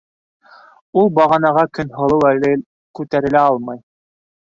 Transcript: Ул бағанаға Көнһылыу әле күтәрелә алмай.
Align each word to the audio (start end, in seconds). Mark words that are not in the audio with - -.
Ул 1.01 1.11
бағанаға 1.19 1.67
Көнһылыу 1.81 2.27
әле 2.33 2.53
күтәрелә 3.01 3.49
алмай. 3.55 3.89